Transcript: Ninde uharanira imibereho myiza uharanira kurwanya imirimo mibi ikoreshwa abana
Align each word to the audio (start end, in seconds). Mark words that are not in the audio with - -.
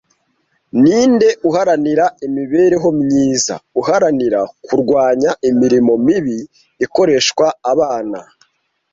Ninde 0.81 1.29
uharanira 1.49 2.05
imibereho 2.27 2.87
myiza 3.01 3.55
uharanira 3.79 4.39
kurwanya 4.65 5.31
imirimo 5.49 5.93
mibi 6.05 6.37
ikoreshwa 6.85 7.45
abana 7.71 8.19